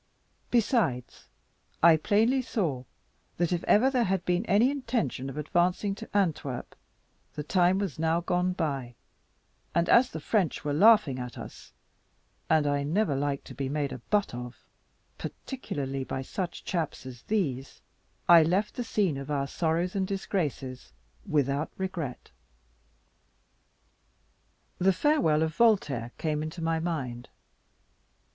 [0.49, 1.27] Besides,
[1.83, 2.85] I plainly saw
[3.37, 6.75] that if there ever had been any intention of advancing to Antwerp,
[7.35, 8.95] the time was now gone by;
[9.75, 11.71] and as the French were laughing at us,
[12.49, 14.65] and I never liked to be made a butt of,
[15.19, 17.79] particularly by such chaps as these,
[18.27, 20.93] I left the scene of our sorrows and disgraces
[21.29, 22.31] without regret.
[24.79, 27.29] The farewell of Voltaire came into my mind.